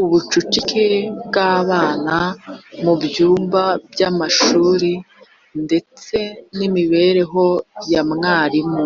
ubucucike 0.00 0.84
bw 1.26 1.34
abana 1.58 2.16
mu 2.82 2.94
byumba 3.02 3.62
by 3.90 4.00
amashuri 4.10 4.92
ndetse 5.64 6.16
n 6.56 6.58
imibereho 6.68 7.44
ya 7.92 8.02
mwarimu 8.10 8.84